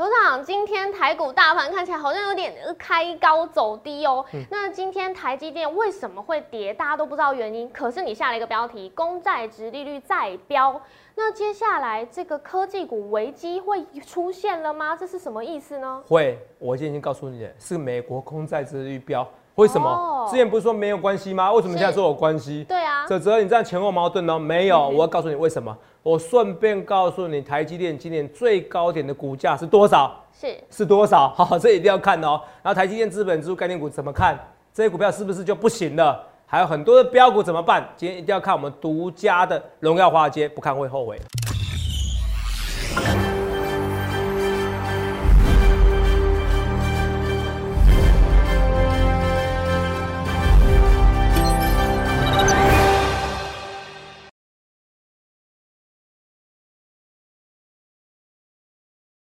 [0.00, 4.24] 头长，今天台股大盘看起来好像有点开高走低哦。
[4.48, 6.72] 那今天台积电为什么会跌？
[6.72, 7.68] 大家都不知道原因。
[7.68, 10.80] 可是你下了一个标题，公债值利率再飙。
[11.16, 14.96] 那接下来这个科技股危机会出现了吗？
[14.96, 16.02] 这是什么意思呢？
[16.08, 19.28] 会，我今天已经告诉你了，是美国公债值利率飙。
[19.56, 20.26] 为什么？
[20.30, 21.52] 之前不是说没有关系吗？
[21.52, 22.64] 为什么现在说有关系？
[22.64, 23.06] 对啊。
[23.06, 24.38] 泽泽，你这样前后矛盾呢。
[24.38, 25.76] 没有，我要告诉你为什么。
[26.02, 30.18] 我顺便告诉你，台积电今年最高点的股价是多少？
[30.32, 31.28] 是是多少？
[31.36, 32.40] 好，这一定要看哦。
[32.62, 34.38] 然后台积电资本支出概念股怎么看？
[34.72, 36.26] 这些股票是不是就不行了？
[36.46, 37.86] 还有很多的标股怎么办？
[37.96, 41.18] 今天一定要看我们独家的荣耀华尔街，不看会后悔。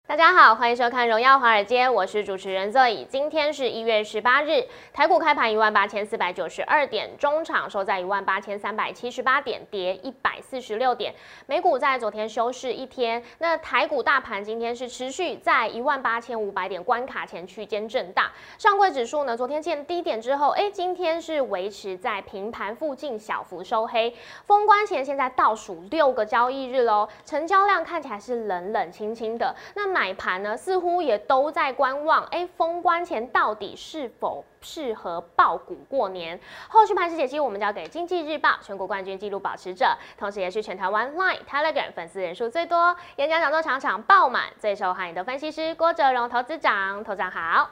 [0.09, 3.07] 大家好，欢迎收看《荣耀华尔街》，我是主持人 Zoe。
[3.09, 11.15] 今天是一月十八日，台股开盘一万八千四百九十二点，中场收在一万八千三百七十八点，跌一百四十六点。
[11.45, 18.31] 美股在昨天休市一天，那台股大盘今天是持续在一万八千五百点关卡前区间震荡。
[18.57, 24.17] 上柜指数呢，昨天见低点之后，哎，今天是维持在平盘附近小幅收黑。
[24.47, 29.55] 封关前现在倒数六个交易日喽，成交量看起来是冷冷清清的。
[29.75, 32.23] 那么买盘呢，似乎也都在观望。
[32.27, 36.39] 哎，封关前到底是否适合爆股过年？
[36.69, 47.03] 后续盘势解析，我们交给经济日报全国冠军纪录保持者，同时也是全台湾 Line、Telegram 粉丝人数最多、演讲讲座场场爆满、最受欢迎的分析师郭哲荣投资长。
[47.03, 47.69] 投长好，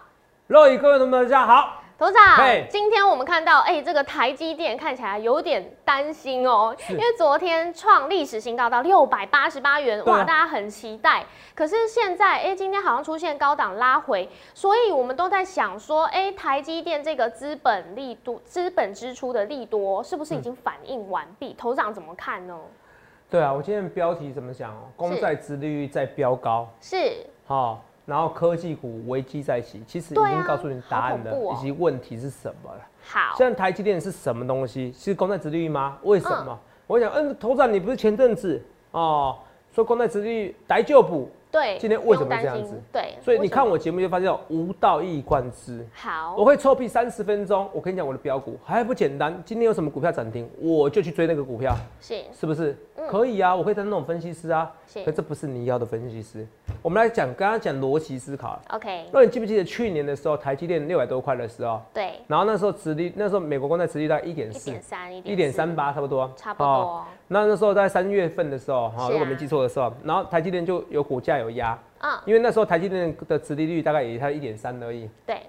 [0.48, 1.85] 各位各位同学大家好。
[1.98, 11.24] 头长，今天我们看到，哎，这个台积电看起来有点担心哦，因为昨天创历史新高到六百八十八元，哇，大家很期待。
[11.54, 21.54] 可是现在，哎，今天好像出现高档拉回，所以我们都在想说，哎，台积电这个资本利多、资本支出的利多，是不是已经反应完毕？
[21.54, 22.54] 头长怎么看呢？
[23.30, 24.82] 对啊，我今天标题怎么讲哦？
[24.96, 27.82] 公债殖利率在飙高，是好。
[28.06, 32.80] 然后科技股危机在起，其实已经告诉你答案了，以及问题是什么了。
[33.02, 34.92] 好，现在台积电是什么东西？
[34.96, 35.98] 是公债殖利率吗？
[36.04, 36.58] 为什么？
[36.86, 38.62] 我想，嗯，头长，你不是前阵子
[38.92, 39.36] 哦
[39.74, 41.28] 说公债殖利率逮就补？
[41.56, 42.78] 对，今天为什么这样子？
[42.92, 45.82] 对，所以你看我节目就发现无道一以贯之。
[45.94, 47.66] 好，我会臭屁三十分钟。
[47.72, 49.42] 我跟你讲我的标股还不简单。
[49.42, 51.74] 今天有什么股票涨停，我就去追那个股票。
[51.98, 52.76] 是，是不是？
[53.08, 54.70] 可以啊，我可以当那种分析师啊。
[54.86, 56.46] 是，可这不是你要的分析师。
[56.82, 58.60] 我们来讲，刚刚讲逻辑思考。
[58.68, 59.06] OK。
[59.10, 61.80] 那你记不记得去年的时候，台积电六百多块的时候？
[61.94, 62.20] 对。
[62.26, 66.30] 然后那时候殖利，那时候美国公债殖利率一点四，一点三，一点三八，差不多。
[66.36, 67.04] 差不多。
[67.28, 71.78] 那那时候在三月份的时候，哈，如果没记错的时候，然后台积电就有股价有压。
[71.98, 75.08] 啊，因为那时候台积电的殖利率大概也才一点三而已。
[75.24, 75.40] 对，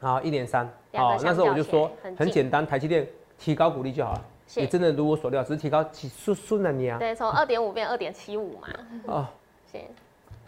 [0.00, 0.64] 好，一点三。
[0.94, 3.06] 好，那时候我就说很简单，台积电
[3.38, 4.24] 提高股利就好了。
[4.56, 6.98] 也真的如我所料，只是提高几顺顺了你啊。
[6.98, 8.68] 对，从二点五变二点七五嘛。
[9.06, 9.26] 哦，
[9.70, 9.80] 行。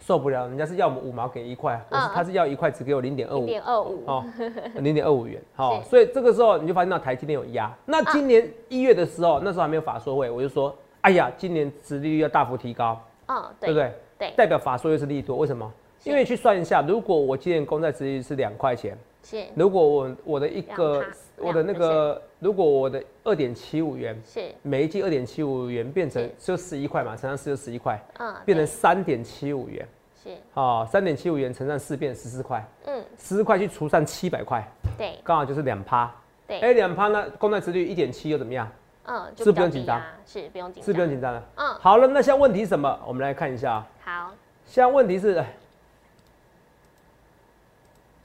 [0.05, 3.39] 受不了，人家是要我们五毛给一块，他是要一块只给我零点二五。
[3.39, 4.03] 零点二五。
[4.05, 4.25] 哦，
[4.75, 5.41] 零点二五元。
[5.55, 7.73] 好，所以这个时候你就发现到台积电有压。
[7.85, 13.01] 那今年一月的时候，那时候还没有法说会，我就说，哎呀，今年殖利率要大幅提高。
[13.27, 14.33] 嗯，对不对？
[14.35, 15.71] 代表法说又是利多，为什么？
[16.03, 19.45] 因为去算一下，如果我今年公债殖利率是两块钱，是。
[19.55, 21.05] 如果我我的一个
[21.37, 24.53] 我的那个，如果我的二点七五元，是。
[24.61, 29.87] 每一季二点七五元变成就十一块嘛，乘上四就十一块，嗯，变成三点七五元，
[30.23, 30.29] 是。
[30.53, 34.63] 啊，三点七五元乘上四变十四块，嗯，十四块去除上七百块，
[34.97, 36.13] 对，刚好就是两趴，
[36.47, 36.59] 对。
[36.59, 38.69] 哎，两趴呢，公债殖率一点七又怎么样？
[39.05, 41.43] 嗯，是不用紧张，是不用紧张，是不用紧张了。
[41.55, 42.99] 嗯，好了，那现在问题是什么？
[43.05, 43.85] 我们来看一下。
[44.01, 44.31] 好，
[44.65, 45.43] 现在问题是，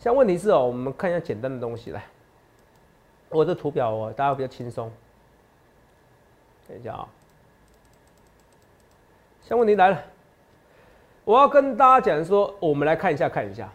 [0.09, 2.03] 现在问题是哦，我们看一下简单的东西来。
[3.29, 4.91] 我的图表哦，大家比较轻松。
[6.67, 7.07] 等一下啊，
[9.43, 10.03] 现在问题来了，
[11.27, 13.71] 我要跟大家讲说，我们来看一下，看一下。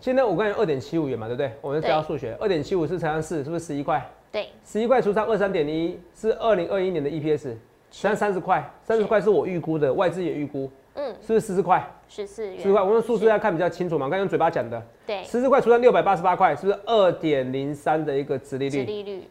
[0.00, 1.52] 现在我刚才二点七五元嘛，对不对？
[1.60, 4.04] 我们教数学，二点七五是乘上四，是不是十一块？
[4.32, 7.54] 对，十一块除上二三点零一，是二零二一年的 EPS，实
[7.92, 11.82] 际上三十块，三十块是我预估的，外资也预估，嗯，是不是十四块？
[12.08, 18.78] 十四元，十四块，我用数字要看比较清楚嘛，刚用嘴巴讲的，对，十四块除上六百八十八块，是不是二点零三的一个殖利率？
[18.78, 19.22] 殖利率，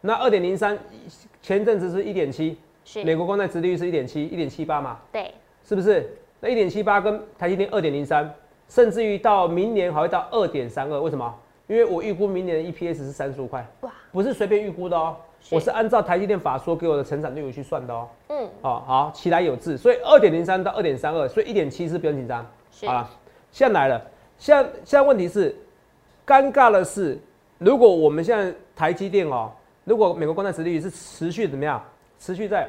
[0.00, 0.78] 那二点零三，
[1.40, 3.04] 前阵子是一点七，是。
[3.04, 5.32] 美国公债殖利率是一点七，一点七八嘛，对，
[5.64, 6.16] 是不是？
[6.40, 8.32] 那一点七八跟台积电二点零三，
[8.68, 11.34] 甚至于到明年还会到二点三二，为什么？
[11.66, 15.16] 因为我预估明年的 EPS 是三十五块，哇，不是随便预估的哦，
[15.50, 15.70] 我是。
[15.70, 22.44] 按照台积电法说给我的成长率去算的哦，嗯，哦好，起来有字，所以二点零三到二点三二，所以一点七是不用紧张，
[22.84, 23.10] 好了，
[23.50, 24.02] 现在来了，
[24.38, 25.56] 现在现在问题是，
[26.26, 27.18] 尴尬的是，
[27.58, 29.50] 如果我们现在台积电哦，
[29.84, 31.82] 如果美国公债殖利率是持续怎么样，
[32.18, 32.68] 持续在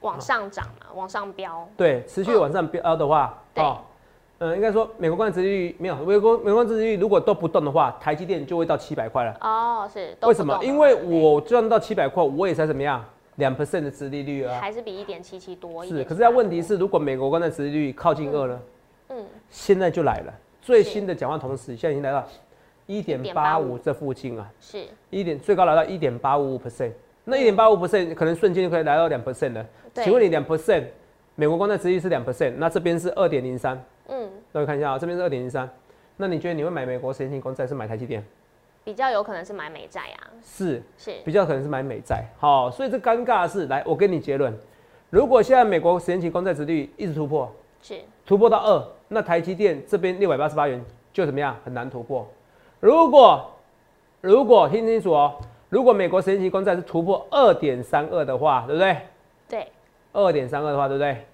[0.00, 3.78] 往上涨嘛，往上飙，对，持续往上飙的话，哦，
[4.42, 9.36] 嗯，应该说美国官利率没有，美国美国殖利率如果都不动的话，台积电就会到七百块了。
[9.40, 10.58] 哦，是，为什么？
[10.64, 13.04] 因为我赚到七百块，我也才怎么样？
[13.36, 15.86] 两 percent 的殖利率啊，还是比一点七七多。
[15.86, 18.60] 是，可是要问题是，如果美国官债殖利率靠近二呢？
[19.10, 22.26] 嗯，现在就来了，最新的讲话同时，现在已经来到
[22.86, 26.90] 一点八五这附近啊，是，一点最高来到一点八五五 percent，
[27.22, 29.64] 那一点八五 percent 可能瞬间就可以来到两 percent 了。
[29.94, 30.82] 请问你两 percent，
[31.36, 35.68] 美国官债殖利率是两 percent，那这边是二点零三，嗯，各位看一下啊，这边是二点零三，
[36.16, 38.24] 那你觉得你会买美国十年期公债是买台积电？
[38.84, 42.24] 比较有可能是买美债啊，是是，比较可能是买美债。
[42.38, 44.52] 好，所以这尴尬的是，来，我给你结论：
[45.08, 47.48] 如果现在美国十年期公债值率一直突破，
[47.80, 51.56] 是突破到二，那台积电这边六百八十八元就怎么样？
[51.64, 52.26] 很难突破。
[52.80, 53.48] 如果
[54.20, 55.36] 如果听清楚哦，
[55.68, 58.96] 如果美国十年期公债是突破二点三二的话，对不对？
[59.48, 59.68] 对，
[60.12, 61.24] 二点三二的话，对不对？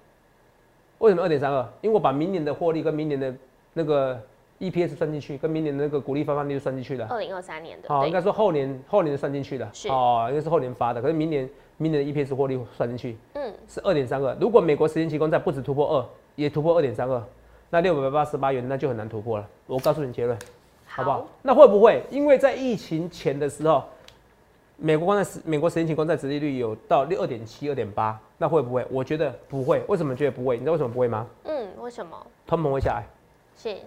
[0.99, 1.67] 为什么二点三二？
[1.81, 3.33] 因为我把明年的获利跟明年的
[3.73, 4.19] 那个。
[4.59, 7.07] EPS 算进去，跟明年的那个股利发放率算进去了。
[7.09, 9.69] 二零二三年的，好，应该说后年后年的算进去了。
[9.71, 14.35] 是哦，应该是后年发的，可是明年明年的 EPS 获利算进去，嗯，是二点三二。
[14.37, 16.05] 如果美国十年期公债不止突破二，
[16.35, 17.23] 也突破二点三二，
[17.69, 19.47] 那六百八十八元那就很难突破了。
[19.65, 20.37] 我告诉你结论，
[20.85, 21.25] 好不好？
[21.41, 23.85] 那会不会因为在疫情前的时候，
[24.81, 28.85] 美国公债十美国十年期公债殖利率有到六二点七、二点八，那会不会？
[28.89, 29.83] 我觉得不会。
[29.87, 30.55] 为什么觉得不会？
[30.55, 31.27] 你知道为什么不会吗？
[31.43, 32.15] 嗯，为什么？
[32.47, 33.05] 通膨会下来。
[33.57, 33.77] 是。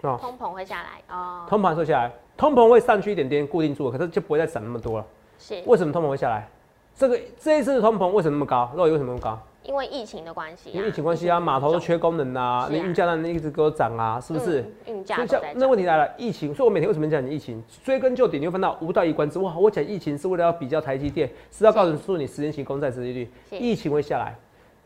[0.00, 5.06] 通膨会下来哦，通膨会下来，通膨会上去一点点，固定住，可是就不会再涨那么多了。
[5.38, 6.48] 是，为什么通膨会下来？
[6.96, 8.72] 这个这一次的通膨为什么那么高？
[8.74, 9.38] 肉为什么那么高？
[9.62, 10.70] 因为疫情的关系。
[10.70, 14.64] 因为疫情关系啊，码头都缺工人呐，你运价那一直给我涨啊，是不是？
[14.86, 15.18] 运价
[15.54, 17.62] 那问题来了，疫情，所以我每天为什么讲你疫情？
[17.84, 19.38] 追根究底，你会分到五到一关之。
[19.38, 24.34] 哇，我讲疫情是为了要比较台积电，是要告诉你十年期公债收益率，疫情会下来。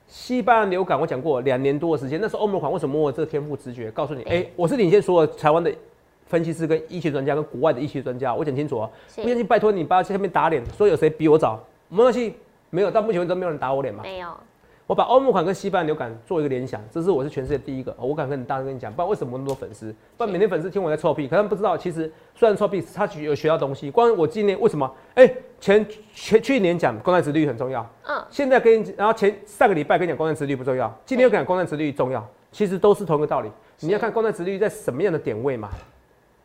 [0.06, 4.22] 西班牙流感我讲过两年多的时间，那时候欧盟款为什么我这个天赋直觉告诉你？
[4.24, 5.72] 哎，我是领先所有台湾的
[6.26, 8.90] 分析师跟医学专家跟国外的医学专家，我讲清楚啊。
[9.16, 11.58] 不相信拜托你不要在下面打脸，说有谁比我早？
[11.88, 12.34] 没关系，
[12.70, 14.02] 没有，到目前为止都没有人打我脸嘛。
[14.02, 14.28] 没有。
[14.86, 19.94] 我把欧姆款跟西班牙流感做一个联想，这是我是全世界第一个，我敢跟你大声跟你讲，不然为什么那么多粉丝？
[20.18, 23.90] 不然每天粉丝听我在臭屁，可他们不知道，其实虽然臭屁，他有学到东西。
[23.90, 24.90] 光我今年为什么？
[25.14, 25.26] 哎，
[25.58, 32.22] 前前去年讲公债值率很重要，嗯，现在跟你，然后前上个礼拜跟你讲公债值率不重要，今天又讲公债值率重要，
[32.52, 33.50] 其实都是同一个道理。
[33.80, 35.70] 你要看公债值率在什么样的点位嘛？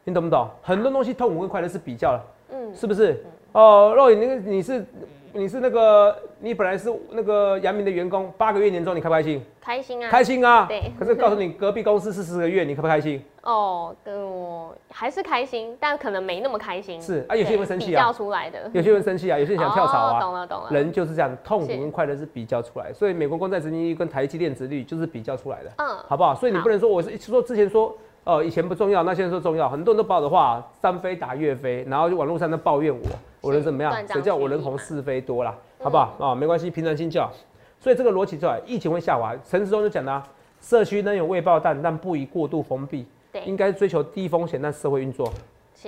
[0.05, 0.49] 你懂不懂？
[0.61, 3.21] 很多东西痛苦跟快乐是比较的，嗯，是不是？
[3.51, 4.85] 哦，肉眼那个你是。
[5.33, 9.43] 你是那个，你本来是那个阳明的员工，八个月年终，你开不开心？
[9.61, 10.09] 开心啊！
[10.09, 10.65] 开心啊！
[10.67, 10.91] 对。
[10.97, 13.23] 可是告诉你，隔壁公司是十个月，你开不开心？
[13.43, 17.01] 哦，跟我还是开心，但可能没那么开心。
[17.01, 18.01] 是啊，有些人会生气啊。
[18.01, 18.69] 比较出来的。
[18.73, 20.19] 有些人生气啊，有些人想跳槽啊。
[20.19, 20.69] 懂了懂了。
[20.71, 25.71] 人就是这样，痛苦跟快乐是比较出来，所以美国公债殖利率跟台积电殖率就是比较出来的。
[25.77, 25.87] 嗯。
[26.07, 26.33] 好不好？
[26.33, 27.95] 所以你不能说我是说之前说。
[28.25, 29.67] 哦，以前不重要，那现在说重要。
[29.67, 33.01] 很多人都把我的话三飞打岳飞，然后就网络上在抱怨我，
[33.41, 33.93] 我人怎么样？
[34.07, 35.55] 谁叫我人红是非多啦？
[35.79, 36.15] 好不好？
[36.19, 37.31] 啊，没关系，平常心就好。
[37.79, 39.33] 所以这个逻辑出来，疫情会下滑。
[39.47, 40.21] 陈时中就讲啦，
[40.61, 43.05] 社区呢有未爆弹，但不宜过度封闭。
[43.31, 45.31] 对，应该追求低风险但社会运作。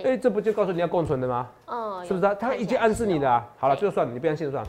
[0.03, 1.49] 哎，这不就告诉你要共存的吗？
[1.65, 2.25] 嗯，是不是？
[2.25, 3.43] 啊他已经暗示你的。
[3.57, 4.65] 好了，就算了，你不相信就算。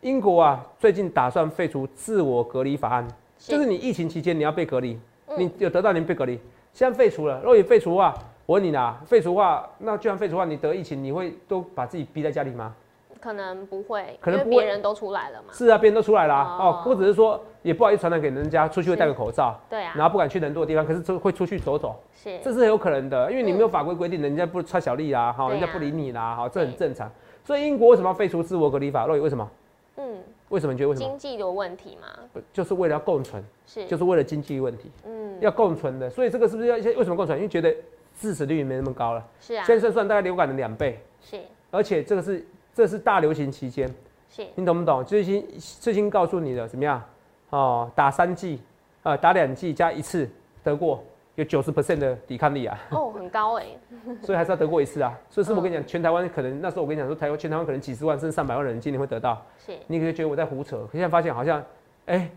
[0.00, 3.06] 英国啊，最近打算废除自我隔离法案，
[3.38, 4.98] 就是你疫情期间你要被隔离，
[5.38, 6.38] 你有得到你被隔离。
[6.72, 8.12] 现在废除了，如果你废除的话，
[8.46, 12.74] 我问你啦，废除的话，那既然废除的话，你得疫情，你会都把自己逼在家里吗？
[13.18, 15.48] 可能不会，可能别人都出来了嘛。
[15.50, 19.58] 是啊，别人都出来了哦，或者是说也不好意思传染给人家，出去会戴个口罩。
[19.70, 19.94] 对啊。
[19.96, 21.96] 然后不敢去人多的地方，可是就会出去走走。
[22.14, 22.38] 是。
[22.40, 27.10] 这是很有可能的，因为你没有法规规定，人家不穿小丽啦，哈，人家不理你啦，哈，这很正常。
[27.42, 29.06] 所以英国为什么要废除自我隔离法？
[29.06, 29.50] 洛伊为什么？
[29.96, 30.18] 嗯。
[30.50, 30.74] 为什么？
[30.74, 31.08] 你觉得为什么？
[31.08, 32.42] 经济的问题嘛。
[32.52, 33.42] 就是为了要共存。
[33.66, 33.86] 是。
[33.86, 34.90] 就是为了经济问题。
[35.06, 35.38] 嗯。
[35.40, 37.38] 要共存的，所以这个是不是要为什么共存？
[37.38, 37.74] 因为觉得
[38.18, 39.26] 致死率没那么高了。
[39.40, 39.64] 是啊。
[39.64, 41.02] 现在算算大概流感的两倍。
[41.20, 41.40] 是。
[41.70, 43.92] 而且这个是这是大流行期间。
[44.28, 44.46] 是。
[44.54, 45.04] 你懂不懂？
[45.04, 47.02] 最新最新告诉你的怎么样？
[47.50, 48.60] 哦，打三剂，
[49.02, 50.28] 呃，打两剂加一次
[50.62, 51.02] 得过，
[51.34, 52.78] 有九十 percent 的抵抗力啊。
[52.90, 53.66] 哦，很高哎。
[54.22, 55.16] 所以还是要得过一次啊。
[55.28, 59.44] 所以是我跟你讲，全台湾可能那时候我跟你讲说，台湾全台湾可能几十万甚至上百万人今年会得到。
[59.64, 59.72] 是。
[59.86, 61.62] 你可能觉得我在胡扯，可现在发现好像，
[62.06, 62.30] 哎。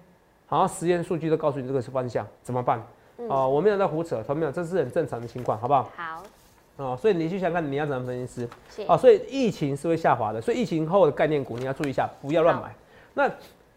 [0.49, 2.81] 好像实验数据都告诉你这个是方向，怎么办？
[3.29, 5.89] 哦，我没有在胡扯，同没有，这是很正常的情况，好不好？
[5.95, 6.23] 好。
[6.77, 8.49] 哦，所以你去想看你要怎么分析师。
[8.69, 8.85] 是。
[8.87, 12.73] 哦，所以疫情是会下滑的，所以疫情后的概念股你要注意一下，不要乱买。
[13.13, 13.29] 那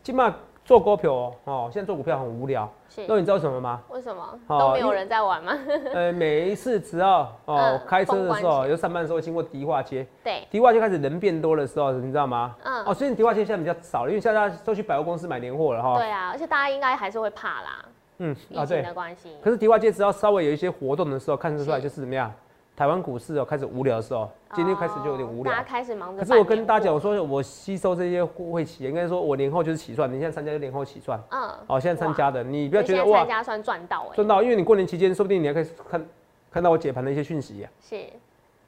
[0.02, 2.70] 起码做股票哦，哦，现在做股票很无聊。
[3.06, 3.80] 那你知道什么吗？
[3.88, 4.38] 为什么？
[4.48, 5.56] 都没有人在玩吗？
[5.94, 12.54] 呃，每一次只要哦开车的时候，有上班的时候经过迪化街，对，迪化街开始人变多的时候，你知道吗？
[12.64, 12.84] 嗯。
[12.84, 15.96] 哦，所以迪化街现在比较少了，因为现在大家都去百货公司买年货了哈。
[15.96, 17.84] 对啊，而且大家应该还是会怕啦。
[18.22, 19.30] 嗯，啊对的关系。
[19.42, 22.32] 可是迪化街只要稍微有一些活动的时候，看得出来就是怎么样？
[22.76, 25.52] 台湾股市哦开始无聊的时候，今天开始就有点无聊。
[25.52, 26.22] 大家开始忙着。
[26.22, 30.08] 可是我跟大家讲，我说我吸收这些互惠企业，应该说我年后就是起算。
[30.10, 31.20] 你现在参加就年后起算。
[31.30, 31.50] 嗯。
[31.66, 34.14] 哦，现在参加的，你不要觉得哇，参加算赚到哎。
[34.14, 36.06] 赚到，因为你过年期间，说不定你还可以看
[36.50, 37.68] 看到我解盘的一些讯息呀。
[37.82, 38.04] 是。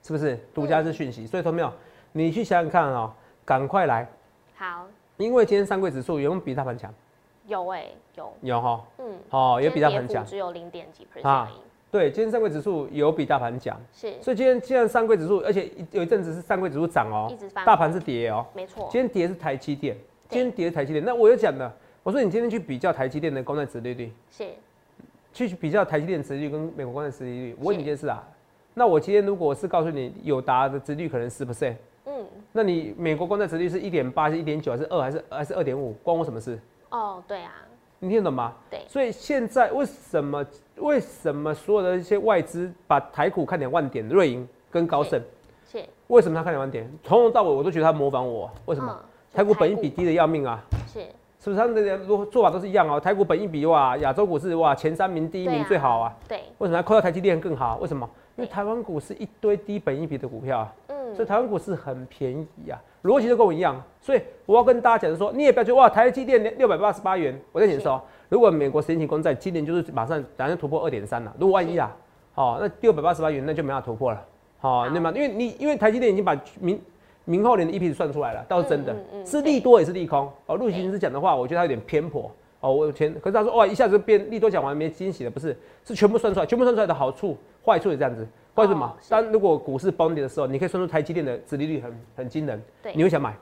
[0.02, 1.26] 是不是独家是讯息？
[1.26, 1.72] 所以，同没有？
[2.12, 3.10] 你去想想看啊，
[3.44, 4.06] 赶快来。
[4.56, 4.86] 好。
[5.16, 6.92] 因为今天三贵指数有没有比大盘强？
[7.46, 8.32] 有哎，有。
[8.42, 8.84] 有哈。
[8.98, 9.18] 嗯。
[9.30, 10.24] 哦，也比大盘强。
[10.24, 11.48] 只有零点几 percent。
[11.90, 19.94] 对，今天上柜指数有比大盘强，是，所以今天既然上柜指数，而且有一阵子是上柜指数涨哦，一直翻，大盘是跌哦，没错，今天跌是台积电，
[20.30, 21.70] 今天跌是台积电，那我有讲的，
[22.02, 24.46] 我说你今天去比较台积电的公债殖利率，是，
[25.34, 28.26] 去比较台积电殖利率跟美国公债殖利率，我问你一件事啊，
[28.72, 31.74] 那我今天如果是告诉你友达的殖率可能十 percent，
[32.06, 36.58] 嗯，那你美国公债殖率是一点八，是一点九，还是二，还是还是二点五，关我什么事？
[36.92, 37.52] 哦，对啊。
[37.98, 38.52] 你听懂吗？
[38.68, 40.44] 对，所以现在为什么
[40.76, 45.22] 为什么所有的一些外资把台股看两万点，瑞银跟高盛，
[45.70, 46.90] 是为什么他看两万点？
[47.04, 49.00] 从头到尾我都觉得他模仿我，为什么？
[49.32, 50.60] 台股本益比低的要命啊，
[50.92, 51.00] 是
[51.38, 51.56] 是不是？
[51.56, 52.98] 他们的做做法都是一样哦。
[52.98, 57.76] 台股本益比哇，亚洲股市哇前三名第一名最好啊，对，为什么扣到台积电更好？
[57.76, 58.08] 为什么？
[58.36, 60.74] 因为台湾股是一堆低本益比的股票啊，
[61.12, 62.80] 嗯，所以台湾股市很便宜啊。
[63.02, 68.00] 逻辑就跟我一样，所以我要跟大家讲说，你也不要觉得哇，台积电六百八十八元，我再解释哦。
[68.28, 71.94] 如果美国十年期公债今年就是马上打算突破二点三了，如果万一啊，
[72.32, 74.24] 好，那六百八十八元那就没法突破了，
[74.60, 75.10] 好，那么？
[75.12, 76.80] 因为你因为台积电已经把明
[77.24, 78.94] 明后年的 EPS 算出来了，倒是真的，
[79.26, 80.30] 是利多也是利空。
[80.46, 82.30] 哦，陆行之讲的话，我觉得他有点偏颇。
[82.60, 88.24] 哦，我前可是他说哇，一下子变利多讲完没惊喜了，不是，是全部算出来，全部算出来的好处、坏处也这样子。
[88.54, 88.96] 为什么？
[89.08, 93.34] 当如果股市崩跌的时候，你可以算出台积电的殖利率很很惊人，对，你会想买，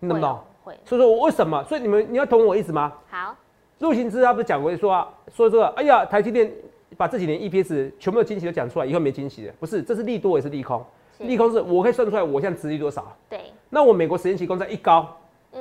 [0.00, 0.38] 你懂不懂？
[0.64, 0.74] 会。
[0.84, 1.62] 所以说我为什么？
[1.64, 2.92] 所以你们你要懂我意思吗？
[3.10, 3.36] 好。
[3.80, 6.50] 陆行之他不是讲过说啊，说这个，哎呀，台积电
[6.96, 10.82] 把这几年 EPS 全部的惊喜都讲出来，以后没惊喜的，不是，这是利多也是利空。
[11.18, 13.14] 利空是我可以算出来我现在殖利率多少。
[13.28, 13.40] 对。
[13.68, 15.06] 那我美国十年期公债一高，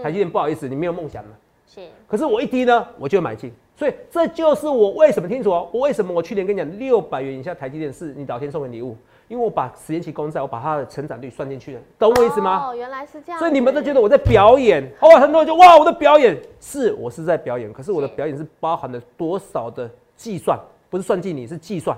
[0.02, 1.30] 台积电不好意思，你没有梦想了。
[1.68, 1.82] 是。
[2.08, 3.52] 可是我一低呢，我就买进。
[3.76, 8.96] 所以这就是我为什么清楚哦，我为什么我去年跟你讲六百元以下台积电是你老天送的礼物，
[9.28, 12.70] 因为我把时间期公债，我把它的成长率算进去了，懂我意思吗？
[12.70, 13.40] 哦，原来是这样。
[13.40, 20.58] 所以你们都觉得我在表演，哦，很多人就哇，我的表演是我是在表演，可是我的表演是包含了多少的计算，
[20.90, 21.98] 不是算计你，是计算，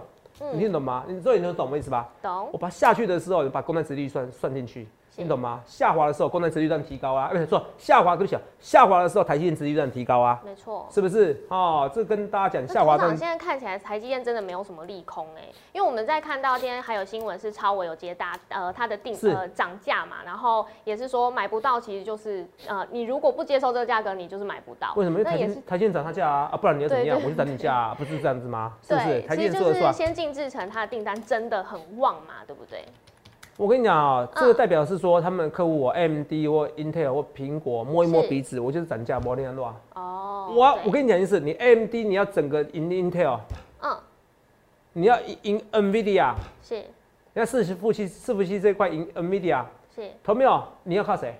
[0.51, 1.05] 你听懂吗？
[1.07, 2.09] 你所以你能懂我意思吧？
[2.23, 2.49] 懂。
[2.51, 4.87] 我把下去的时候，把公债值率算算进去。
[5.17, 5.59] 你懂吗？
[5.65, 11.43] 下滑的时候，功能持续段提高啊，不是说下滑对不起，下滑的时候，台积电持续段提高啊，没错，是不是？
[11.49, 12.97] 哦，这跟大家讲，下滑。
[13.09, 15.41] 现在看起来台积电真的没有什么利空哎，
[15.73, 24.93] 因为我们在看到今天还有新闻是超微有接大呃它的定呃涨价嘛，然后也是说买不到，其实就是呃你如果不接受这个价格，你就是买不到。
[24.95, 25.23] 为什么？
[25.23, 27.19] 台积台积电涨它价啊，啊不然你要怎么样？
[27.23, 28.73] 我就涨你价，啊，不是这样子吗？
[28.87, 29.21] 是不是？
[29.21, 29.91] 台积电说的算。
[29.91, 32.85] 先进制程它的订单真的很旺嘛，对不对？
[33.57, 40.53] 我跟你讲啊，这个代表是说他们客户我 AMD 或 Intel 或苹果摸一摸鼻子，我就是涨价，摸那样乱哦。
[40.55, 43.39] 我我跟你讲一件事，你 AMD 你要整个赢 Intel，
[43.81, 43.97] 嗯，
[44.93, 46.75] 你要赢 NVIDIA，是，
[47.33, 50.63] 你要伺服器伺服器这块赢 NVIDIA，是，投没有？
[50.83, 51.33] 你要靠谁？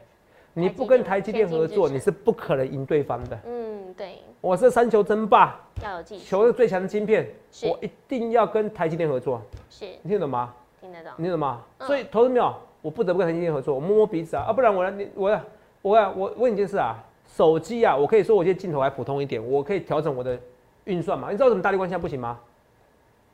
[0.56, 3.40] 你不跟台积电合作，你是不可能赢对方的。
[3.46, 4.18] 嗯，对。
[4.42, 7.30] 我是三球争霸，要有技术，求最强的晶片，
[7.62, 9.40] 我一定要跟台积电合作。
[9.70, 10.52] 是，你听懂吗？
[10.80, 11.62] 听得懂，你懂吗？
[11.80, 15.42] 所以投资没有，我不得不跟台积电合作，我摸摸鼻子啊，啊，不然我来，你我要
[15.82, 20.38] 我要我问你件事啊，手机啊，我可以说我现在镜头还普通一点，我可以调整我的
[20.86, 21.30] 运算嘛？
[21.32, 22.40] 你知道怎么大力光现在不行吗？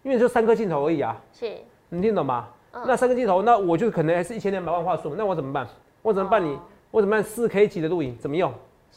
[0.04, 1.16] 因为就三颗镜头而已啊。
[1.32, 1.56] 是，
[1.90, 2.50] 你听懂吗？
[2.86, 5.68] 那三颗镜头，那我就可能还是一千两百万画素，那我怎么办？
[6.02, 6.44] 我怎么办？
[6.44, 6.58] 你
[6.92, 7.24] 我怎么办？
[7.24, 8.52] 四 K 级的录影怎么用？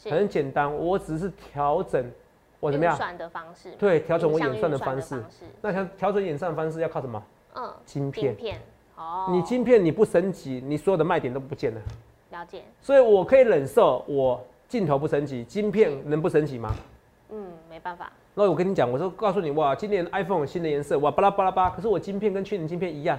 [0.09, 2.03] 很简单，我只是调整
[2.59, 2.95] 我怎么样？
[2.95, 3.71] 算的方式。
[3.77, 5.23] 对，调整我演算的方式。
[5.61, 7.21] 那调调整演算的方式要靠什么？
[7.57, 8.61] 嗯，晶片，
[8.95, 11.81] 哦，你晶片你不升级，你所有的卖点都不见了。
[12.31, 12.63] 了解。
[12.81, 16.75] 所以我可以忍受我镜头不升级，晶片能不升级吗？
[17.29, 18.11] 嗯，没办法。
[18.35, 23.17] 那我跟你讲，我说告诉你哇，今年 iPhone 新的颜色哇巴拉巴拉巴，可是我晶片跟去年晶片一样，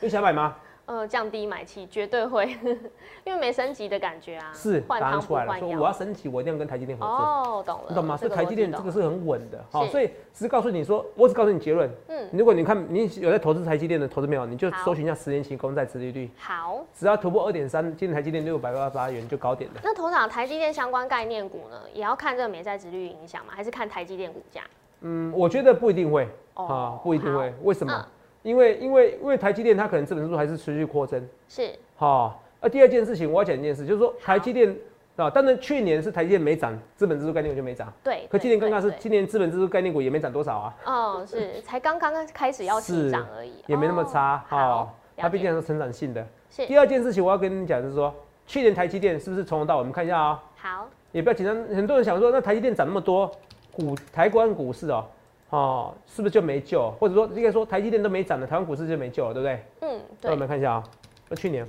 [0.00, 0.56] 你想买吗？
[0.86, 2.46] 呃，降低买气绝对会，
[3.24, 4.52] 因为没升级的感觉啊。
[4.52, 7.16] 是，答案出来了，说我要升级，我一定要跟台积电合作。
[7.16, 8.16] 哦，懂了，你懂吗？
[8.16, 11.90] 所以台积电这个是很稳的，好，所以只是告诉你说，我只告诉你结论。
[12.08, 16.30] 嗯，如果你看你有在投资台积电的投资没有，你就搜寻一下十年期公债殖利率。
[16.36, 19.80] 好，只要突破二点三，今天台积电六百八十八元就高点了。
[19.82, 23.54] 那头场台积电相关概念股呢，也要看这个美债殖利率影响吗？
[23.56, 24.60] 还是看台积电股价？
[25.00, 28.06] 嗯，我觉得不一定会，啊，不一定会，为什么？
[28.44, 32.40] 因为因为因为台积电它可能资本支出还是持续扩增，是好。
[32.60, 34.76] 那第二件事情我要讲一件事，就是说台积电
[35.16, 37.90] 啊，当然去年是台积电没涨，资本支出概念股就没涨。
[38.02, 38.28] 对。
[38.30, 40.76] 可今年刚刚是今年资本支出概念股也没涨多少啊。
[40.84, 44.44] 哦，是才刚刚开始要起涨而已，也没那么差。
[44.46, 46.26] 好，它毕竟是成长性的。
[46.50, 46.66] 是。
[46.66, 48.14] 第二件事情我要跟你讲就是说，
[48.46, 50.42] 去年台积电是不是从头到尾我们看一下啊？
[50.56, 50.88] 好。
[51.12, 53.30] 也不要紧张，很多人想说那台积电涨那么多，
[53.72, 55.06] 股台湾股市哦。
[55.50, 56.90] 哦，是不是就没救？
[56.98, 59.64] 或者说应该说台积电都没涨了，台湾股市就没救了，对不对？
[59.82, 60.28] 嗯，对。
[60.28, 60.84] 那我们看一下啊，
[61.28, 61.64] 那去年，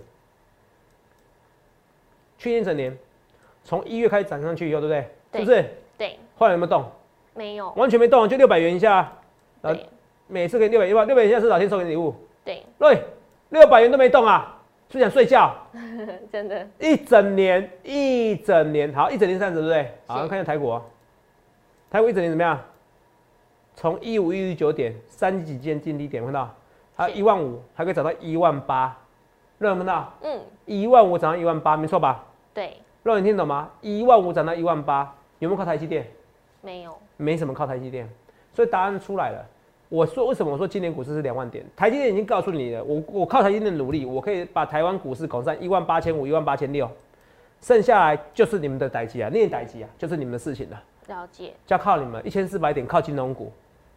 [2.38, 2.98] 去年整年，
[3.64, 5.40] 从一月开始涨上去以后，对不对？
[5.40, 5.66] 是不是？
[5.98, 6.18] 对。
[6.36, 6.84] 后来有没有动？
[7.36, 9.12] 没有，完全没动，就六百元以下。
[9.62, 9.86] 对。
[10.28, 12.16] 每次给六百元，六百元以下是老天送给你礼物。
[12.44, 12.64] 对。
[12.80, 13.04] 对，
[13.50, 15.56] 六百元都没动啊，是想睡觉？
[16.32, 16.68] 真的。
[16.80, 19.92] 一整年，一整年，好，一整年这样子，对不对？
[20.08, 20.82] 好，看一下台股，
[21.92, 22.60] 台股一整年怎么样？
[23.76, 26.50] 从一五一九点三几件近低点看到，
[26.96, 28.98] 还有一万五，还可以涨到一万八，
[29.60, 30.14] 认不到？
[30.22, 32.24] 嗯，一万五涨到一万八，没错吧？
[32.54, 33.70] 对，肉你听懂吗？
[33.82, 36.08] 一万五涨到一万八，有没有靠台积电？
[36.62, 38.10] 没有，没什么靠台积电，
[38.54, 39.46] 所以答案出来了。
[39.90, 41.64] 我说为什么我说今年股市是两万点？
[41.76, 46.90] 台积电已经告诉你了，我我靠台积电的努力，我可以把台湾股市拱上一万八千五、一万八千六，
[47.62, 50.82] 剩下来就是你们的代机啊，那代机啊，就是你们的事情了。
[51.08, 53.52] 了解，就要靠你们一千四百点靠金融股。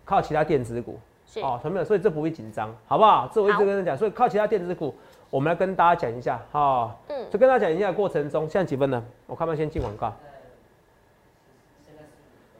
[0.08, 0.98] 靠其他电子股，
[1.42, 1.84] 哦，同没有？
[1.84, 3.30] 所以这不会紧张，好不好？
[3.30, 4.94] 这我一直跟人讲，所以靠其他电子股，
[5.28, 9.04] 我们来跟大家讲一下，哈，嗯，就跟大家讲一下过程中，现在几分呢？
[9.26, 10.10] 我看不先进广告，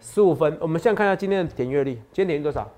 [0.03, 0.59] 十五分。
[0.61, 2.69] 我们现在看一下今天的点阅率，今天点阅多少？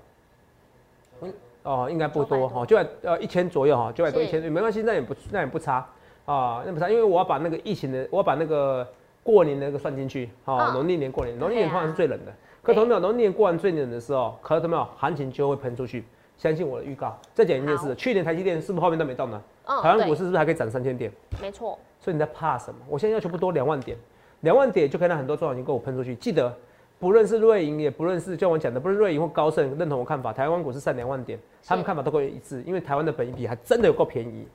[1.19, 5.85] 嗯，哦，应该不多哈，就在呃一千左右哈，九百多一千，没关系，那也不那也不差
[6.25, 8.87] 啊，那不差，因为我要把那个疫情的，我要把那个
[9.21, 12.31] 过年的那个算进去，好，农历年过年，农历年通常是最冷的。
[12.63, 16.03] 可同没有，农年过完最冷的时候，可同没有，行情就会喷出去。
[16.37, 17.17] 相信我的预告。
[17.33, 19.41] 再讲一件事，去年台积电是不是后面都没动呢？
[19.65, 21.11] 台湾股市是不是还可以涨三千点？
[21.41, 21.77] 没错。
[21.99, 22.79] 所以你在怕什么？
[22.87, 23.97] 我现在要求不多，两万点，
[24.41, 26.15] 两万点就可以让很多中小型给我喷出去。
[26.15, 26.51] 记得，
[26.99, 34.47] 不论是瑞银，也不论是就我讲的，不是瑞银或高盛认同我看法，台湾股市上两万点，他们看法都会一致，因为台湾的本益比还真的有够便宜。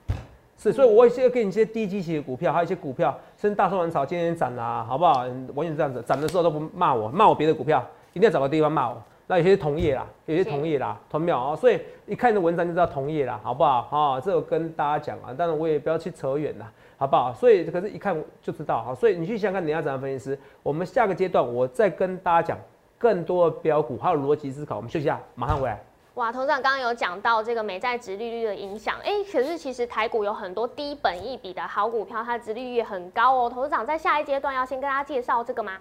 [0.59, 5.25] 是，所以我现在给你一些低基期的股票，还有一些股票，甚至大宋王朝今天涨了，好不好？
[5.55, 7.87] 完全这样子，涨的时候都不骂我，骂我别的股票。
[8.17, 8.97] 一定要找个地方骂我。
[9.27, 13.83] 那有些同业啦，有些同业啦，同秒啊，所以一看这文章就知道同业啦，好不好？
[13.83, 17.35] 哈，这我跟大家讲啊，但是我也不要去扯远了，好不好？
[17.35, 20.39] 所以可是一看就知道，哈，所以你去想看，你要怎样分析师？
[20.63, 22.59] 我们下个阶段我再跟大家讲
[22.97, 24.77] 更多的标股，还有逻辑思考。
[24.77, 25.79] 我们休息一下，马上回来。
[26.15, 33.51] 哇，董事长刚刚有讲到这个美债值利率的影响，哎，可是其实台股有很多低本益比的好股票，它的值利率也很高哦。
[33.53, 35.73] 董事长在下一阶段要先跟大家介绍这个吗？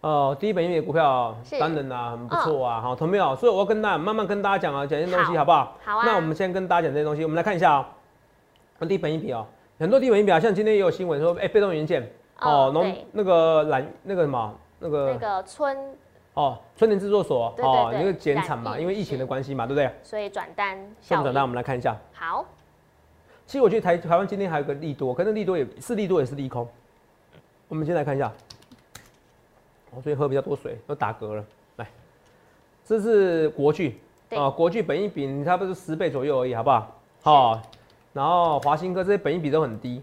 [0.00, 3.36] 哦，第一本因为股票当然啦，很不错啊，好，同没有？
[3.36, 5.76] 所以我要跟大家慢慢跟大家讲啊，讲一些东西，好不好？
[5.84, 6.06] 好啊。
[6.06, 7.86] 那我们先跟大家讲这些东西，我们来看一下啊。
[8.88, 9.46] 第一本一笔哦，
[9.78, 12.10] 很多第一本一笔啊，像今天也有新闻说，哎，被动元件
[12.40, 15.76] 哦，农那个蓝那个什么那个那个村
[16.32, 19.90] 哦，春田制作所哦，那个减产嘛，因为疫情的关系嘛，对不对？
[20.02, 20.78] 所以转单。
[21.02, 21.42] 什么转单？
[21.42, 21.94] 我们来看一下。
[22.14, 22.46] 好。
[23.44, 26.66] 其实我觉得台台湾今天还有个利多，可能利多也是利多也是利空。
[27.68, 28.32] 我们先来看一下。
[29.94, 31.44] 我最近喝比较多水，都打嗝了。
[31.76, 31.86] 来，
[32.84, 33.98] 这是国巨
[34.30, 36.96] 啊，国巨本一比差不多十倍左右而已，好不好？
[37.22, 37.62] 好，
[38.12, 40.02] 然后华兴科这些本一比都很低。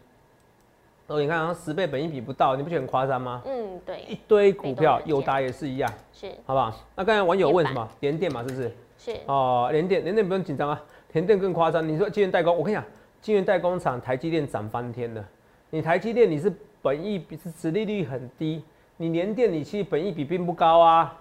[1.07, 3.41] 哦，你看，十倍本一比不到，你不觉得很夸张吗？
[3.45, 4.01] 嗯，对。
[4.09, 6.73] 一堆股票，友达也是一样，是，好不好？
[6.95, 7.87] 那刚才网友问什么？
[8.01, 8.71] 联电嘛，是不是？
[8.97, 9.17] 是。
[9.25, 11.87] 哦，联电，联电不用紧张啊，联电更夸张。
[11.87, 12.83] 你说晶圆代工，我跟你讲，
[13.21, 15.25] 晶圆代工厂台积电涨翻天了。
[15.69, 18.61] 你台积电你是本益比是殖利率很低。
[18.97, 21.15] 你年电你其实本益比并不高啊，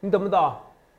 [0.00, 0.52] 你懂不懂？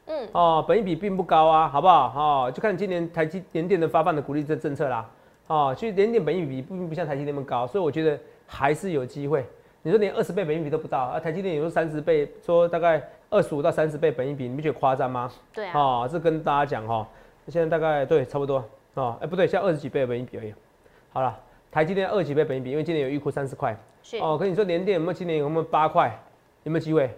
[0.07, 2.13] 嗯，哦，本益比并不高啊，好不好？
[2.15, 5.07] 哦，就看今年台积年电的发放的鼓励政政策啦。
[5.47, 9.45] 哦，其实年电本益比并不像台积电那么高，所以我觉得还是有机会。
[9.83, 15.31] 你说连二十倍本益比都不到，啊，台积电有说三十倍，说大概二十五到三十倍本益比，你不觉得夸张吗？
[15.53, 15.79] 对啊。
[15.79, 17.07] 哦，这跟大家讲哈，
[17.49, 18.63] 现在大概对差不多
[18.95, 20.51] 哦，哎不对，现在二十几倍本益比而已。
[21.13, 21.37] 好了，
[21.71, 23.77] 台积电二十几倍本益比，因为今年有预估三十块。
[24.21, 26.17] 哦，跟你说，联电有没有今年有没有八块？
[26.63, 27.09] 有没有机会？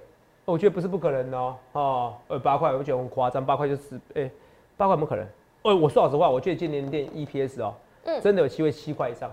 [0.45, 1.55] 我觉得不是不可能哦。
[1.73, 4.29] 哦，呃，八块，我觉得很夸张，八块就是，哎，
[4.77, 5.25] 八块怎么可能？
[5.63, 7.73] 哦，我说老实话，我觉得今年电 EPS 哦，
[8.05, 9.29] 嗯，真的有机会七块以上，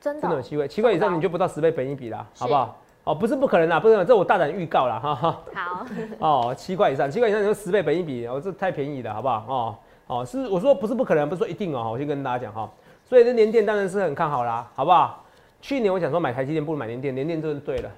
[0.00, 2.78] 真的真的有机会，七块以上你就不到十倍本一比啦，好不好？
[3.04, 5.40] 哦，不是不可能啦，不是，这我大胆预告啦，哈哈。
[5.54, 5.86] 好。
[6.20, 9.44] 哦，七块以上，七块以上你就十倍本一比，哦，这太便宜了，好不好？
[9.48, 12.70] 哦，哦，是我说不是不可能，不是说一定哦，我先跟大家讲哈。
[13.04, 15.21] 所以这年电当然是很看好啦，好不好？
[15.62, 17.90] 去年我想说买台积电不如买联电，联电就是对了。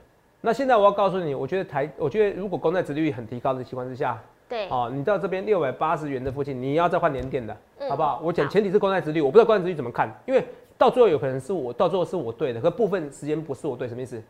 [0.43, 7.57] 那现在我要告诉你，我觉得台，我觉得如果公债殖利率很提高的情况之下，对，哦，你到这边六百八十元的附近，你要再换联电的，
[7.89, 8.21] 好不好？
[8.23, 10.45] 我讲前提是公债殖利率，我不知道公债殖利率怎么看，因为
[10.77, 14.23] 到最后有可能是我到最后是我对的，可部分时间不是我对，什么意思？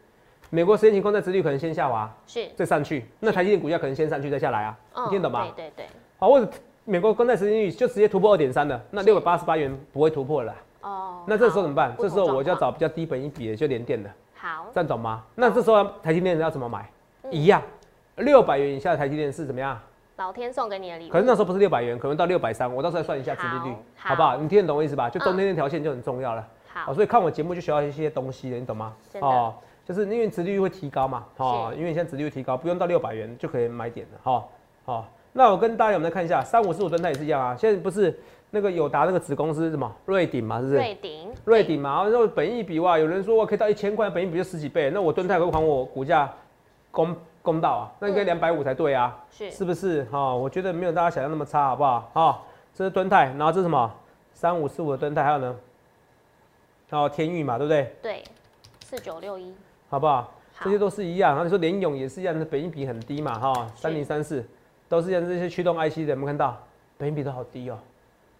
[0.51, 5.45] 美国十年期公债殖利率可能先下滑，是再上去，那台积电股价可能先上去再下来啊，你听懂吗？
[5.57, 5.87] 对对对。
[6.21, 6.49] 好，或者
[6.85, 10.55] 美国公债殖利率就直接突破二点三了，那六百八十八元不会突破了。
[10.85, 11.25] 哦。
[11.27, 11.93] 那这时候怎么办？
[11.99, 14.09] 这时候我就要找比较低本一比的，就连电的。
[14.37, 14.67] 好。
[14.73, 15.25] 这样懂吗？
[15.35, 16.89] 那这时候台积电要怎么买？
[17.31, 17.61] 一样，
[18.17, 19.79] 六百元以下的台积电是怎么样？
[20.17, 21.13] 老天送给你的礼物。
[21.13, 24.37] 可是那时候不是六百元，可能到六百三，我到时候算一下殖利率，好不好？
[24.37, 25.11] 你听得懂我意思吧？
[25.11, 26.47] 就中间那条线就很重要了。
[26.73, 26.95] 好。
[26.95, 28.95] 所以看我节目就学到一些东西了，你懂吗？
[29.21, 29.55] 哦。
[29.87, 34.45] 就是因为殖利率会提高嘛，哦，因为现在殖利率提高，不用到六百元就可以买点了，哈，
[34.87, 38.19] 好，那我跟大家我们来看一下，三五四五吨它也是一样啊，现在不是
[38.55, 40.77] 那个友达那个子公司什么瑞鼎嘛，是不是？
[40.77, 46.33] 瑞鼎，瑞鼎嘛，然后本益比哇，有人说我可以到一千块，本益比就十几倍，那我敦泰会还我股价
[46.93, 47.93] 公公道啊？
[47.99, 50.05] 那应该两百五才对啊，是是不是？
[50.05, 52.11] 哈，我觉得没有大家想象那么差，好不好？
[52.15, 53.93] 哈，这是吨泰，然后这是什么？
[54.33, 55.57] 三五四五的吨泰，还有呢？
[56.91, 57.93] 哦，天域嘛，对不对？
[58.01, 58.23] 对，
[58.85, 59.53] 四九六一，
[59.89, 60.33] 好不好？
[60.63, 64.45] 这些都是一样，然后你说联勇也是一样，的，本益比很低嘛，哈，三零三四
[64.89, 66.57] 都是一样，这些驱动 IC 的，有没有看到？
[66.97, 67.77] 本益比都好低哦，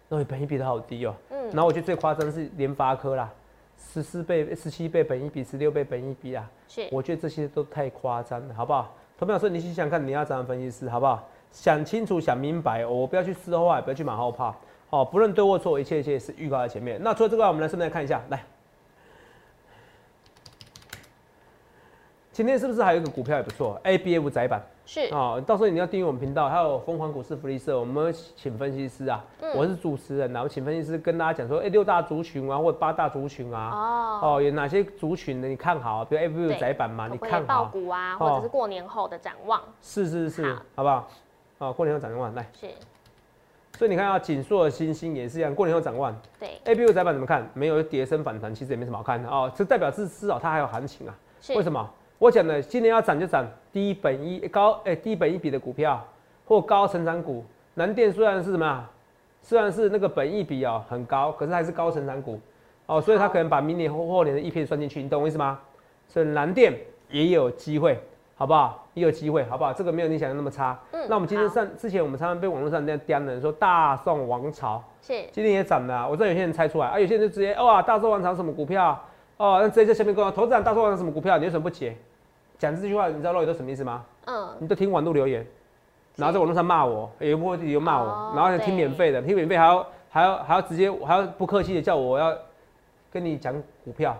[0.07, 1.15] 那本益比都好低哦。
[1.29, 1.45] 嗯。
[1.47, 3.31] 然后我觉得最夸张是联发科啦，
[3.77, 6.49] 十四倍、十七倍本益比，十六倍本益比啊。
[6.67, 6.87] 是。
[6.91, 8.93] 我觉得这些都太夸张了，好不好？
[9.17, 11.27] 投票说你去想想看，你要怎样分析师，好不好？
[11.51, 14.53] 想清楚、想明白，我不要去事后啊，不要去马后炮。
[14.89, 17.01] 哦，不论对或错，一切一切是预告在前面。
[17.01, 18.43] 那除了这个，我们来顺便看一下，来。
[22.31, 29.23] 今天是不是还有一个股票也不错？A B F 窄板是啊，到时候你要订阅我们频道，还有疯狂股市福利社，我们请分析师啊，
[29.55, 36.05] 我是主持人，然后请分析师跟大家讲说，哎，六大族群啊，或者八大族群啊，哦哦，有哪些族群呢你看好？
[36.05, 37.63] 比如 A B F 窄板嘛，你看好？
[37.63, 39.59] 爆股啊，或者是过年后的展望？
[39.81, 41.07] 是是是，好不好？
[41.57, 42.47] 啊，过年后展望来。
[42.53, 42.67] 是。
[43.77, 46.15] 所以你看啊，锦硕的星星也是一样，过年后展望。
[46.39, 46.61] 对。
[46.65, 47.49] A B F 窄板怎么看？
[47.55, 51.15] 没有跌升反弹，其实也没什么好看的哦，这代表至至少它还有行情啊。
[51.49, 51.89] 为什么？
[52.17, 56.01] 我讲的，今年要涨就涨低本一高哎低本一比的股票，
[56.45, 57.43] 或高成长股。
[57.73, 58.87] 南电虽然是什么，
[59.41, 62.39] 虽然是那个本一比哦很高，可是还是高成长股
[62.85, 65.59] 哦，所以它可能把明年或后年的一片算进去，你懂我意思吗？
[66.07, 66.73] 所以南电
[67.09, 67.99] 也有机会，
[68.35, 68.87] 好不好？
[68.93, 69.73] 也有机会，好不好？
[69.73, 70.79] 这个没有你想的那么差。
[70.93, 71.05] 嗯。
[71.09, 78.97] 那我们今天上之前我们常常被网络上那样刁人说大宋王朝是今天也涨了，我知道有些人猜出来啊，有些人就直接哇大宋王朝什么股票？
[79.37, 81.37] 哦，那直接在下面跟我投资人大说是什么股票？
[81.37, 81.95] 你为什么不解？
[82.57, 84.05] 讲这句话，你知道漏雨都什么意思吗？
[84.25, 85.45] 嗯，你都听网络留言，
[86.15, 92.33] 然后在网络上骂我，有波又骂我，然后听免费的，听免费还要还要还要直接还要不客气的叫我要
[93.11, 94.17] 跟你讲股票，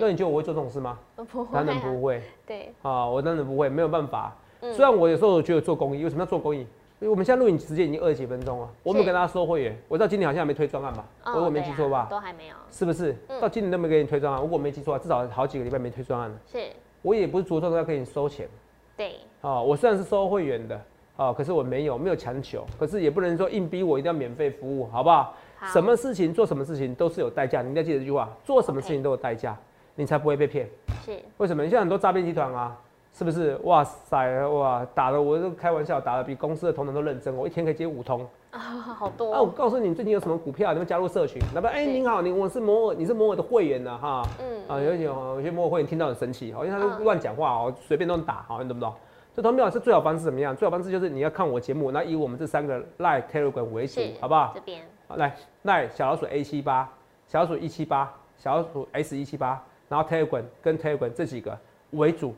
[0.00, 0.98] 那你觉得我会做这种事吗？
[1.16, 2.22] 不会，当然不会。
[2.46, 4.36] 对，啊，我当然不会，没有办法。
[4.60, 6.66] 虽然我有时候觉得做公益，为什么要做公益？
[7.00, 9.78] 我们现在录影时间已经二十几分钟了，我没有跟大家收会员。
[9.86, 11.04] 我知道今年好像还没推专案吧？
[11.26, 12.08] 如果没记错吧？
[12.10, 12.56] 都还没有。
[12.72, 13.14] 是不是？
[13.40, 14.42] 到今年都没给你推专案。
[14.42, 16.36] 如果没记错，至少好几个礼拜没推专案了。
[16.50, 16.58] 是。
[17.02, 18.48] 我也不是着重要给你收钱。
[18.96, 19.12] 对。
[19.42, 20.80] 哦，我虽然是收会员的，
[21.14, 25.36] 哦，可是我没有没有强求，可是也不能说硬逼我一定要免费服务，好不好？
[25.56, 25.68] 好。
[25.68, 29.56] 什么事情做什么事情都是有代价，你一定要记得这句话：做什么事情都有代价，
[29.94, 30.68] 你才不会被骗。
[31.04, 31.16] 是。
[31.36, 31.62] 为什么？
[31.62, 32.76] 现在很多诈骗集团啊。
[33.18, 33.58] 是不是？
[33.64, 37.36] 哇塞，哇，打的我都开玩笑，打的比公司的同仁都认真。
[37.36, 39.32] 我一天可以接五通啊，好多。
[39.34, 41.42] 啊，我告诉你，最近有什么股票，你们加入社群。
[41.52, 44.22] 那么，哎，您好，你我是摩尔，你是摩尔的会员呢，哈。
[44.40, 44.62] 嗯。
[44.68, 48.94] 啊，有些有些摩尔会员听到很生气，好因为他乱讲话哦，随便乱打，好，你懂不懂？
[49.34, 50.54] 这投票是最好方式怎么样？
[50.54, 54.52] 最好方式就是你要看我节目，那以我们这三个 Line Telegram 为主，好不好？
[54.54, 54.80] 这边。
[55.08, 56.88] 好，来，Line 小老鼠 A 七八，
[57.26, 61.58] 小老鼠一七八，小老鼠 S 一七八，然后 Telegram 跟 Telegram 这几个
[61.90, 62.32] 为主，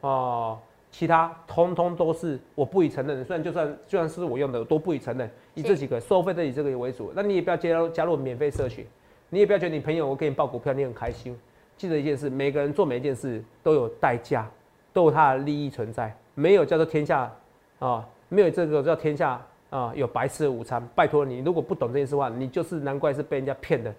[0.00, 0.58] 哦。
[0.92, 5.30] 其他通通都是我不予承认的，虽然就算就算是我用的，都不予承认。
[5.54, 8.84] 以这几个收费的以这个为主，那你也不要加入加入免费社群，
[9.28, 11.38] 你也不要觉得你朋友我给你报股票你很开心。
[11.76, 14.50] 记得一件事，每个人做每一件事都有代价，
[14.92, 17.32] 都有他的利益存在，没有叫做天下
[17.78, 20.84] 啊，没有这个叫天下啊有白吃的午餐。
[20.96, 23.94] 拜托你，如果不懂这件事的话，你就是难怪是被人家骗的，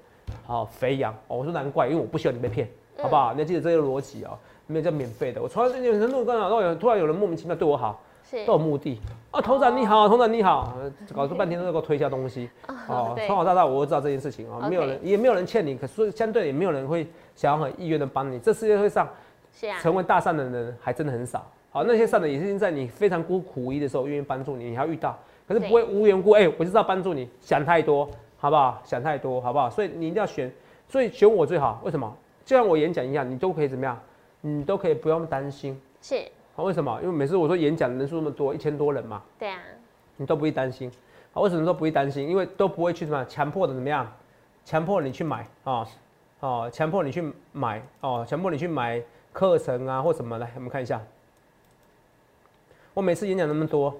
[0.45, 1.37] 好肥羊哦。
[1.37, 3.33] 我说难怪，因为我不希望你被骗，好不好？
[3.33, 4.37] 你要记得这个逻辑哦。
[4.71, 8.01] 没有叫免费的，我从来有人跟我讲，有突然有人莫名其妙对我好，
[8.45, 8.99] 都有目的
[9.31, 9.41] 啊。
[9.41, 10.73] 头长你好，头长你好，
[11.13, 12.49] 搞出 半天都在给我推销东西。
[12.87, 17.05] 哦，从小到大我都知道这件事情啊，没有人也没有人欠你，可是相对也没有人会
[17.35, 18.39] 想要很意愿的帮你。
[18.39, 19.07] 这世界会上，
[19.53, 21.45] 是啊，成为大善的人还真的很少。
[21.71, 28.81] 好，那些善的也是在你非常孤苦无依的时候愿意帮助你，你要遇到，可是不会无缘故哎，我就知道帮助你，想太多，好不好？
[28.85, 29.69] 想太多，好不好？
[29.69, 30.51] 所以你一定要选，
[30.87, 31.79] 所以选我最好。
[31.83, 32.13] 为什么？
[32.43, 33.97] 就像我演讲一样，你都可以怎么样？
[34.41, 35.79] 你都可以不用担心。
[36.01, 36.15] 是。
[36.55, 36.99] 啊，为什么？
[37.01, 39.21] 因为每次我说演讲人数那么多，一千多人嘛。
[39.39, 39.59] 对啊。
[40.17, 40.91] 你都不会担心。
[41.33, 42.27] 啊，为什么都不会担心？
[42.27, 44.11] 因为都不会去什么强迫的怎么样？
[44.63, 45.87] 强迫你去买啊，
[46.39, 49.01] 哦，强迫你去买哦，强迫你去买
[49.33, 50.37] 课程啊或什么？
[50.37, 51.01] 来，我们看一下。
[52.93, 53.95] 我每次演讲那么多，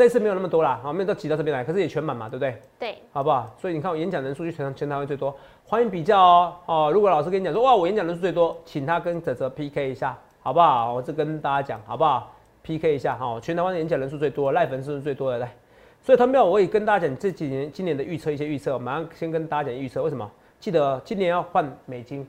[0.00, 2.58] 这一次没有那么多啦，好，没有都挤到这边来，可是也全满嘛，对不对？
[2.78, 2.96] 对。
[3.12, 3.54] 好不好？
[3.60, 5.36] 所以你看我演讲人数就全全台湾最多，
[5.66, 6.54] 欢迎比较哦。
[6.64, 10.16] 哦，如果老师跟你讲说哇，我演讲人数最多，请他跟泽泽 PK 一下。
[10.40, 10.94] 好不好？
[10.94, 15.52] 我这跟大家讲，好不好？PK 一下哈，全台湾演讲人数最多，赖粉丝是最多的，来。
[16.00, 20.02] 所以他们要我也跟大家讲这几年今年的预测一些预测，马上先跟大家讲预测。
[20.02, 20.30] 为什么？
[20.58, 22.26] 记得今年要换美金，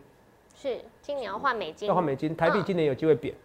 [0.61, 3.33] 是今年要换美金，要换美金，台币今年有机会贬。
[3.33, 3.37] 嗯，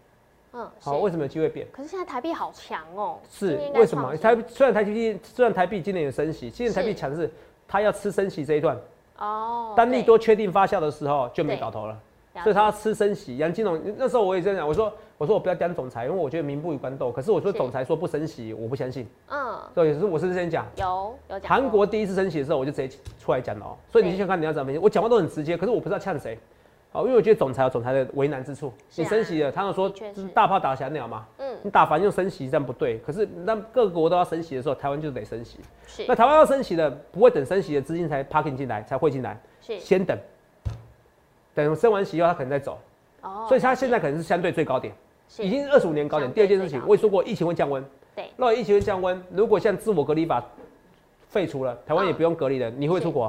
[0.81, 1.67] 好，为什么有机会变？
[1.73, 3.19] 可是现在台币好强哦。
[3.31, 4.17] 是为什么？
[4.17, 7.31] 台虽然台币虽然台币今年有升息，今年台币强是
[7.67, 8.77] 它要吃升息这一段。
[9.19, 9.75] 哦。
[9.77, 11.99] 当利多确定发酵的时候，就没搞头了。
[12.43, 17.11] 所以他要吃升息，杨金龙那时候我也这样讲，我说我说我不要当总裁，因为我觉得民不与官斗。
[17.11, 19.09] 可是我说总裁说不升息，我不相信。
[19.31, 21.49] 嗯，对，是我是之前讲，有有讲。
[21.49, 23.75] 韩国第一次升息的时候，我就直接出来讲了哦。
[23.91, 26.39] 所以你先看你要怎么分析，我讲话都很直接，可是我不知道呛谁。
[26.97, 28.73] 好，因为我觉得总裁有总裁的为难之处。
[28.95, 31.27] 你升息了，他们说就是大炮打小鸟嘛。
[31.37, 31.55] 嗯。
[31.63, 35.59] 你打反用升息这样不对，可是那各国都要升息的时候，台湾就得升息。
[35.87, 36.07] 是。
[36.09, 39.39] 那台湾要升息的，不会等升息的资金才 parking 进来，才会进来。
[39.61, 39.79] 是。
[39.79, 40.19] 先等，
[41.53, 42.79] 等升完息以后，他可能再走。
[43.47, 44.95] 所以他现在可能是相对最高点，
[45.37, 46.33] 已经二十五年高点。
[46.33, 47.85] 第二件事情，我也说过，疫情会降温。
[48.15, 50.43] 对，那疫情会降温，如果像自我隔离法
[51.29, 53.29] 废除了，台湾也不用隔离了，你会出国？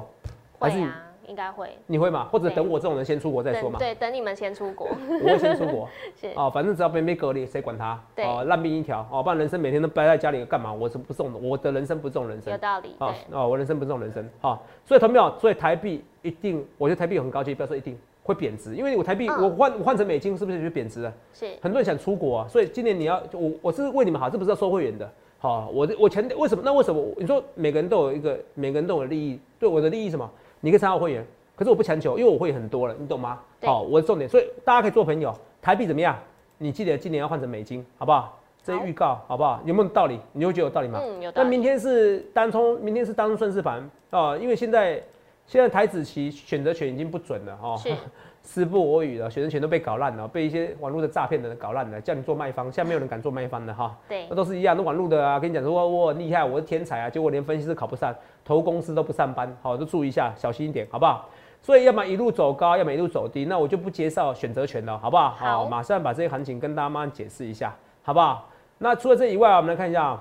[0.58, 1.69] 会啊，应该会。
[1.85, 2.27] 你会吗？
[2.31, 3.77] 或者等我这种人先出国再说嘛？
[3.77, 4.87] 对，等你们先出国。
[5.23, 5.87] 我会先出国。
[6.19, 8.01] 是哦，反正只要没被隔离，谁管他？
[8.15, 10.73] 对，烂命一条哦，不然人生每天都待在家里干嘛？
[10.73, 12.51] 我是不重，我的人生不重人生。
[12.51, 12.95] 有道理。
[12.99, 14.27] 哦哦，我人生不重人生。
[14.41, 15.37] 好，所以同没有？
[15.39, 17.97] 所以台币一定，我觉得台币很高级，不要说一定。
[18.23, 21.13] 会贬值，因为我台币我换我换成美金，是不是就贬值了？
[21.31, 25.09] 是，很多人想出国啊，所以今年你要我我是为你们好，这不是要收会员的。
[25.39, 26.61] 好，我我前为什么？
[26.65, 27.01] 那为什么？
[27.17, 30.29] 你说每个人都有一个，每个人都有利益，对我的利益什么？
[30.67, 31.25] 你可以参加会员，
[31.56, 33.39] 可是我不强求，因为我会很多了，你懂吗？
[33.63, 35.34] 好，我的重点，所以大家可以做朋友。
[35.62, 36.13] 台币怎么样？
[36.58, 38.38] 你记得今年要换成美金，好不好？
[38.62, 39.62] 这预告好不好？
[39.63, 40.19] 有没有道理？
[40.34, 40.99] 你会觉得有道理吗？
[41.01, 41.45] 嗯，有道理。
[41.45, 45.01] 那明天是单冲，明天是单冲顺势盘啊，因为现在
[45.45, 47.80] 现在台子期选择权已经不准了哦。
[47.82, 47.93] 是。
[48.47, 53.93] 私不我与了，学生全都被搞烂了，被一些网络的诈骗的人搞烂了，叫你做卖方，现在没有人敢做卖方的哈。
[54.07, 61.27] 对，那都是一样，那网络的啊，跟你讲说我厉害，我是天才啊，结果连分析师考不上，投公司都不上班，好，都注意一下，小心一点，好不好？
[61.62, 65.31] 所以要么一路走高，要么一路走低，那我就不介绍选择权了，好不好？
[65.31, 68.47] 好，马上把这些行情跟大家慢慢解释一下，好不好？
[68.77, 70.17] 那除了这以外，我们来看一下，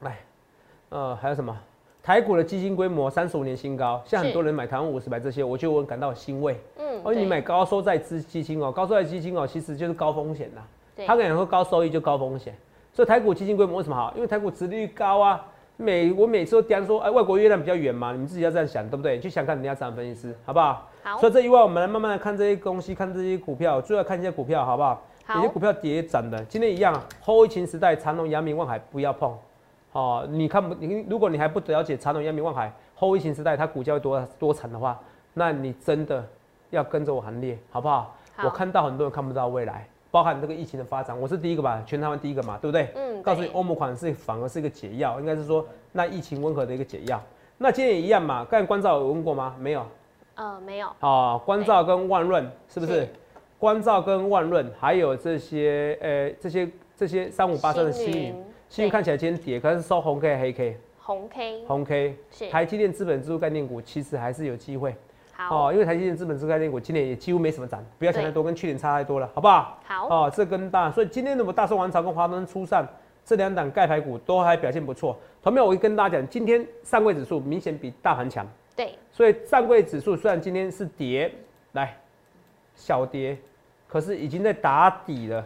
[0.00, 0.18] 来，
[0.88, 1.56] 呃，还有什么？
[2.02, 6.58] 台股的基金规模三十五年新高，像很多人买台湾五十百这些，我就我感到欣慰。
[6.78, 11.06] 嗯，而你买高收债资基金哦，高收债基金哦，其实就是高风险的。
[11.06, 12.54] 他可能说高收益就高风险，
[12.92, 14.12] 所以台股基金规模为什么好？
[14.16, 15.46] 因为台股殖利率高啊。
[15.76, 19.18] 每我每次都讲说，哎，外国月亮比较圆嘛，你们自己要这样想，对不对？
[19.18, 20.86] 去想看人家怎样分析师，好不好？
[21.02, 21.18] 好。
[21.18, 25.02] 所以这一外，我们来慢慢的看这些东西，看这些股票，最后看一些股票，好不好？
[25.24, 25.36] 好。
[25.36, 29.34] 有些股票跌涨的，今天一样，后疫情时代，长隆、阳明、望海不要碰。
[29.92, 34.98] 哦，你看不你，如果你还不了解长隆、阳明、望海后疫情时代它股价会多多惨的话，
[35.34, 36.24] 那你真的
[36.70, 38.16] 要跟着我行列，好不好？
[38.42, 42.88] 我看到很多人看不到未来，包含这个疫情的发展，我是第一个吧，全台湾第一个嘛，对不对？
[42.94, 43.22] 嗯。
[43.22, 47.20] 告诉你，欧盟款是反而是一个解药，应该是说那疫情温和的一个解药。
[47.58, 49.54] 那今天也一样嘛，刚才关照有问过吗？
[49.58, 49.84] 没有。
[50.36, 50.88] 呃，没有。
[51.00, 53.06] 哦，关照跟万润是不是？
[53.58, 58.44] 关照跟万润还有这些呃这些这些三五八三的新云。
[58.70, 64.94] 新闻看起来今天跌，可是收红 K 黑 K，红 K，红 K，是台积电资本支出概念股，其实还是有机会。
[65.32, 69.76] 好，哦，因为台积电资本支出概念股今年也几乎没什么涨，不要想太多，跟去年差太多了，好不好？
[69.84, 72.86] 好，哦，这跟大，所以今天的我大宋王朝跟华东初上
[73.24, 75.18] 这两档盖牌股都还表现不错。
[75.42, 78.46] 同样，我会跟大家讲，今天上柜指数明显比大盘强。
[78.76, 81.34] 对，所以上柜指数虽然今天是跌，
[81.72, 81.98] 来
[82.76, 83.36] 小跌，
[83.88, 85.44] 可是已经在打底了，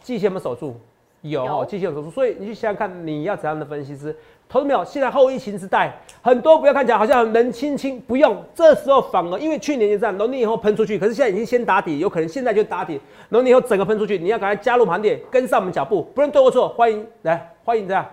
[0.00, 0.76] 季线我们守住。
[1.22, 2.10] 有哦，机器人手术。
[2.10, 4.14] 所以你去想想看，你要怎样的分析师？
[4.48, 4.84] 投资没有？
[4.84, 8.36] 现在后疫情时代，很多不要看起来好像冷清清，不用。
[8.54, 18.04] 这时候反而因为去年就这样，农年以后喷出去，可是现在已经先打底，有可能现在就打底，农年以后整个喷出去，你要赶快加入盘点，跟上我们脚步，不论对或错，欢迎来，欢迎这样，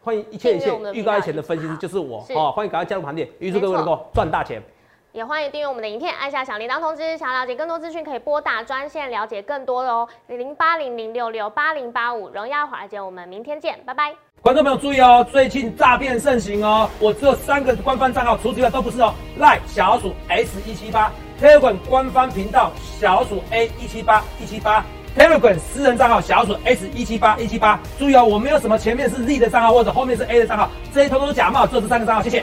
[0.00, 4.62] 欢迎一切一切预告一前的分析师就是我哦，欢迎赶快加入盘点，预祝各位能够赚大钱。
[5.12, 7.18] 也欢迎订阅我们的影片，按下小铃铛通知。
[7.18, 12.30] 想了解更多资讯，可以拨打专线了解更多的哦，零八零零六六八零八五。
[12.30, 14.14] 荣耀华尔街，我们明天见，拜拜。
[14.40, 19.12] 观众朋友注意哦，最近诈骗盛行哦，我只有三个官方账号，除此之外都不是哦。
[19.36, 24.82] 赖小鼠 S 一七八，Telegram 官方频道小鼠 A 一七八一七八
[25.14, 27.78] ，Telegram 私人账号小鼠 S 一七八一七八。
[27.98, 32.42] 注意哦，我没有什么前面是 Z 的账号或者后面是 A 的账号，这些通通假冒，只有这三个账号，谢谢。